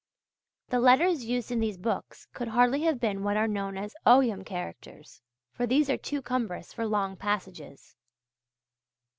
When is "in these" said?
1.51-1.77